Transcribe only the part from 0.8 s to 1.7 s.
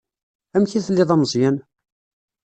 telliḍ a Meẓyan?